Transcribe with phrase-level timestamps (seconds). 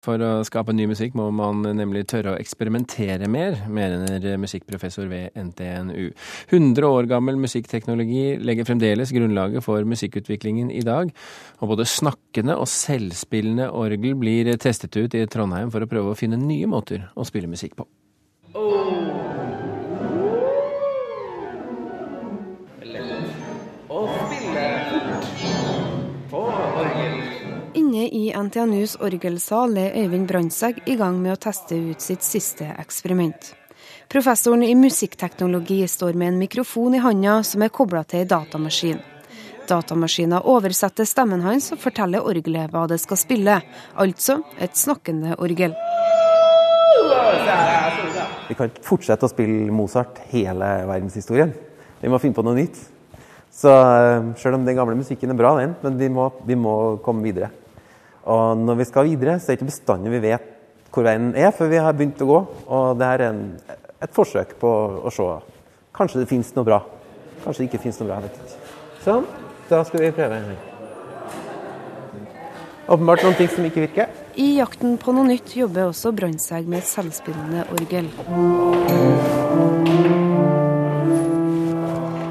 [0.00, 5.36] For å skape ny musikk må man nemlig tørre å eksperimentere mer, mener musikkprofessor ved
[5.36, 6.06] NTNU.
[6.48, 11.12] 100 år gammel musikkteknologi legger fremdeles grunnlaget for musikkutviklingen i dag.
[11.60, 16.18] Og både snakkende og selvspillende orgel blir testet ut i Trondheim for å prøve å
[16.18, 17.90] finne nye måter å spille musikk på.
[27.74, 32.66] Inne i NTNUs orgelsal er Øyvind Brandtzæg i gang med å teste ut sitt siste
[32.78, 33.52] eksperiment.
[34.10, 38.98] Professoren i musikkteknologi står med en mikrofon i handa som er kobla til ei datamaskin.
[39.70, 43.60] Datamaskinen oversetter stemmen hans og forteller orgelet hva det skal spille,
[43.94, 45.76] altså et snakkende orgel.
[48.48, 51.54] Vi kan ikke fortsette å spille Mozart hele verdenshistorien.
[52.00, 52.80] Vi må finne på noe nytt.
[53.50, 56.74] Så sjøl selv om den gamle musikken er bra, den, men vi må, vi må
[57.04, 57.50] komme videre.
[58.30, 60.56] Og når vi skal videre, så er det ikke bestandig vi vet
[60.90, 62.38] hvor veien er før vi har begynt å gå.
[62.66, 63.44] Og det er en,
[64.02, 64.70] et forsøk på
[65.06, 65.28] å se.
[65.96, 66.80] Kanskje det finnes noe bra.
[67.44, 68.18] Kanskje det ikke finnes noe bra.
[68.24, 68.74] vet ikke.
[69.04, 69.28] Sånn.
[69.70, 70.40] Da skal vi prøve.
[72.90, 74.10] Åpenbart noen ting som ikke virker.
[74.34, 78.10] I jakten på noe nytt jobber også Brandtzæg med et selvspillende orgel.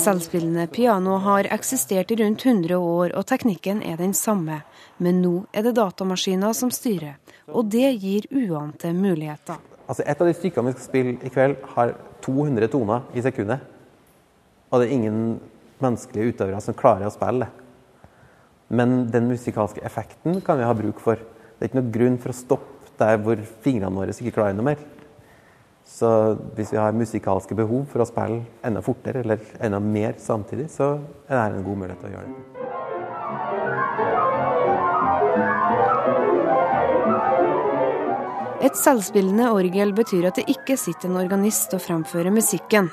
[0.00, 4.62] Selvspillende piano har eksistert i rundt 100 år, og teknikken er den samme.
[4.96, 7.18] Men nå er det datamaskiner som styrer,
[7.52, 9.58] og det gir uante muligheter.
[9.84, 11.92] Altså Et av de stykkene vi skal spille i kveld, har
[12.24, 13.60] 200 toner i sekundet.
[14.70, 15.20] Og det er ingen
[15.84, 17.50] menneskelige utøvere som klarer å spille det.
[18.72, 21.20] Men den musikalske effekten kan vi ha bruk for.
[21.20, 24.70] Det er ikke noen grunn for å stoppe der hvor fingrene våre ikke klarer noe
[24.72, 24.80] mer.
[25.90, 26.08] Så
[26.54, 30.94] hvis vi har musikalske behov for å spille enda fortere eller enda mer samtidig, så
[31.26, 32.60] er det en god mulighet til å gjøre det.
[38.60, 42.90] Et selvspillende orgel betyr at det ikke sitter en organist og fremfører musikken.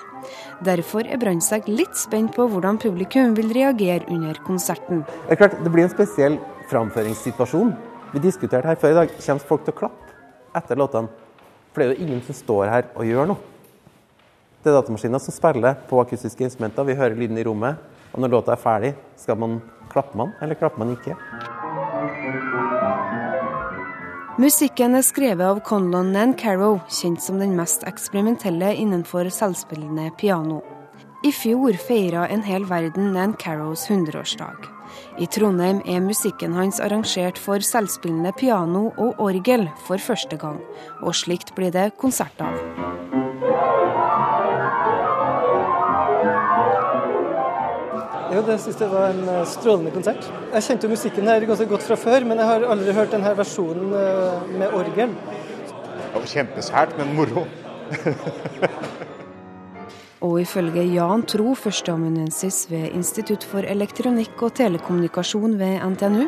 [0.65, 5.03] Derfor er Brandtzæg litt spent på hvordan publikum vil reagere under konserten.
[5.27, 6.39] Det er klart, det blir en spesiell
[6.71, 7.75] framføringssituasjon.
[8.15, 9.15] Vi diskuterte her før i dag.
[9.19, 10.15] Kommer folk til å klappe
[10.57, 11.26] etter låtene?
[11.77, 13.37] For det er jo ingen som står her og gjør noe.
[14.65, 16.87] Det er datamaskiner som spiller på akustiske instrumenter.
[16.87, 17.77] Vi hører lyden i rommet.
[18.15, 18.89] Og når låta er ferdig,
[19.21, 19.59] skal man
[19.91, 21.13] klappe man, eller klapper man ikke?
[24.41, 30.63] Musikken er skrevet av Conlon Nancarrow, kjent som den mest eksperimentelle innenfor selvspillende piano.
[31.21, 34.76] I fjor feira en hel verden Nancarrows 100-årsdag.
[35.17, 40.61] I Trondheim er musikken hans arrangert for selvspillende piano og orgel for første gang,
[41.01, 42.57] og slikt blir det konsert av.
[48.27, 50.25] Jo, det syns jeg var en eh, strålende konsert.
[50.53, 53.31] Jeg kjente jo musikken her ganske godt fra før, men jeg har aldri hørt denne
[53.37, 55.15] versjonen eh, med orgel.
[55.97, 57.47] Det var kjempesært, men moro.
[60.25, 66.25] Og ifølge Jan Tro, førsteamanuensis ved Institutt for elektronikk og telekommunikasjon ved NTNU,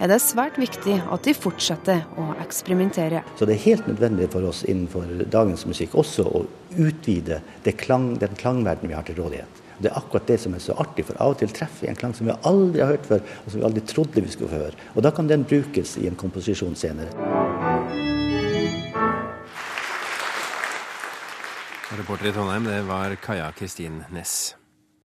[0.00, 3.20] er det svært viktig at de fortsetter å eksperimentere.
[3.36, 6.46] Så det er helt nødvendig for oss innenfor dagens musikk også å
[6.80, 7.42] utvide
[7.76, 9.62] klang, den klangverden vi har til rådighet.
[9.76, 12.00] Det er akkurat det som er så artig, for av og til treffer vi en
[12.00, 14.62] klang som vi aldri har hørt før, og som vi aldri trodde vi skulle få
[14.62, 14.84] høre.
[14.96, 17.12] Og da kan den brukes i en komposisjon senere.
[21.96, 24.56] Reporter i Trondheim, det var Kaja Kristin Næss.